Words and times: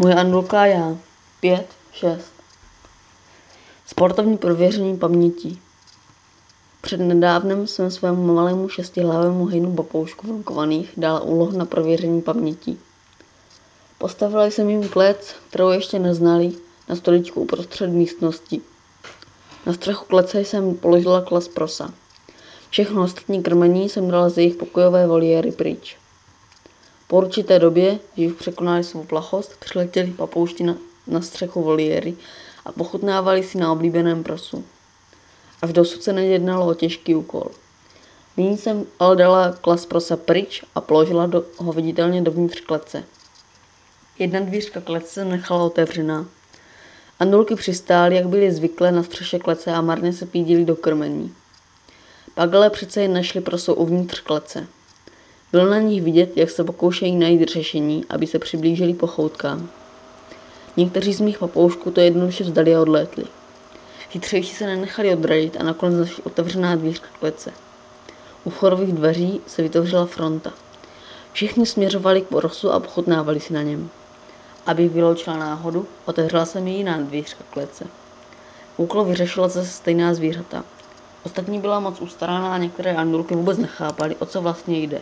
Moje 0.00 0.14
Andulka 0.14 0.66
já. 0.66 0.96
Pět, 1.40 1.66
šest. 1.92 2.32
Sportovní 3.86 4.36
prověření 4.36 4.96
paměti. 4.96 5.58
Před 6.80 7.00
nedávnem 7.00 7.66
jsem 7.66 7.90
svému 7.90 8.34
malému 8.34 8.68
šestihlavému 8.68 9.46
hejnu 9.46 9.76
papoušku 9.76 10.26
vlkovaných 10.26 10.92
dala 10.96 11.20
úlohu 11.20 11.58
na 11.58 11.64
prověření 11.64 12.22
paměti. 12.22 12.76
Postavila 13.98 14.46
jsem 14.46 14.70
jim 14.70 14.88
klec, 14.88 15.34
kterou 15.48 15.70
ještě 15.70 15.98
neznali, 15.98 16.52
na 16.88 16.96
stoličku 16.96 17.40
uprostřed 17.40 17.90
místnosti. 17.90 18.60
Na 19.66 19.72
střechu 19.72 20.04
klece 20.04 20.40
jsem 20.40 20.74
položila 20.74 21.22
klas 21.22 21.48
prosa. 21.48 21.94
Všechno 22.70 23.02
ostatní 23.02 23.42
krmení 23.42 23.88
jsem 23.88 24.10
dala 24.10 24.28
z 24.28 24.38
jejich 24.38 24.56
pokojové 24.56 25.06
voliéry 25.06 25.52
pryč. 25.52 25.96
Po 27.08 27.16
určité 27.16 27.58
době, 27.58 27.98
když 28.14 28.32
už 28.32 28.38
překonali 28.38 28.84
svou 28.84 29.04
plachost, 29.04 29.56
přiletěli 29.60 30.10
papoušti 30.10 30.64
na, 30.64 30.76
na 31.06 31.22
střechu 31.22 31.62
voliéry 31.62 32.16
a 32.64 32.72
pochutnávali 32.72 33.42
si 33.42 33.58
na 33.58 33.72
oblíbeném 33.72 34.22
prosu. 34.22 34.64
Až 35.62 35.72
dosud 35.72 36.02
se 36.02 36.12
nejednalo 36.12 36.66
o 36.66 36.74
těžký 36.74 37.14
úkol. 37.14 37.50
Nyní 38.36 38.56
jsem 38.56 38.86
ale 38.98 39.16
dala 39.16 39.52
klas 39.52 39.86
prosa 39.86 40.16
pryč 40.16 40.64
a 40.74 40.80
položila 40.80 41.26
do, 41.26 41.44
ho 41.56 41.72
viditelně 41.72 42.22
dovnitř 42.22 42.60
klece. 42.60 43.04
Jedna 44.18 44.40
dvířka 44.40 44.80
klece 44.80 45.24
nechala 45.24 45.64
otevřená. 45.64 46.26
Andulky 47.18 47.54
přistály, 47.54 48.16
jak 48.16 48.26
byly 48.26 48.52
zvyklé 48.52 48.92
na 48.92 49.02
střeše 49.02 49.38
klece 49.38 49.72
a 49.72 49.80
marně 49.80 50.12
se 50.12 50.26
pídili 50.26 50.64
do 50.64 50.76
krmení. 50.76 51.34
Pak 52.34 52.54
ale 52.54 52.70
přece 52.70 53.02
jen 53.02 53.12
našli 53.12 53.40
proso 53.40 53.74
uvnitř 53.74 54.20
klece. 54.20 54.66
Bylo 55.52 55.70
na 55.70 55.78
nich 55.78 56.02
vidět, 56.02 56.36
jak 56.36 56.50
se 56.50 56.64
pokoušejí 56.64 57.16
najít 57.16 57.48
řešení, 57.48 58.04
aby 58.10 58.26
se 58.26 58.38
přiblížili 58.38 58.94
pochoutkám. 58.94 59.68
Někteří 60.76 61.14
z 61.14 61.20
mých 61.20 61.38
papoušků 61.38 61.90
to 61.90 62.00
jednoduše 62.00 62.44
vzdali 62.44 62.74
a 62.74 62.80
odlétli. 62.80 63.24
Chytřejší 64.10 64.54
se 64.54 64.66
nenechali 64.66 65.12
odradit 65.12 65.56
a 65.60 65.62
nakonec 65.62 65.98
našli 65.98 66.22
otevřená 66.22 66.76
dvířka 66.76 67.06
klece. 67.18 67.52
U 68.44 68.50
vchodových 68.50 68.92
dveří 68.92 69.40
se 69.46 69.62
vytvořila 69.62 70.06
fronta. 70.06 70.52
Všichni 71.32 71.66
směřovali 71.66 72.20
k 72.20 72.26
porosu 72.26 72.70
a 72.70 72.80
pochutnávali 72.80 73.40
si 73.40 73.52
na 73.52 73.62
něm. 73.62 73.90
Aby 74.66 74.88
vyloučila 74.88 75.36
náhodu, 75.36 75.86
otevřela 76.04 76.44
jsem 76.44 76.64
mi 76.64 76.70
jiná 76.70 76.98
dvířka 76.98 77.44
klece. 77.50 77.86
Úkol 78.76 79.04
vyřešila 79.04 79.48
zase 79.48 79.70
stejná 79.70 80.14
zvířata. 80.14 80.64
Ostatní 81.22 81.60
byla 81.60 81.80
moc 81.80 82.00
ustaraná 82.00 82.54
a 82.54 82.58
některé 82.58 82.94
andulky 82.94 83.34
vůbec 83.34 83.58
nechápali, 83.58 84.16
o 84.16 84.26
co 84.26 84.42
vlastně 84.42 84.78
jde. 84.78 85.00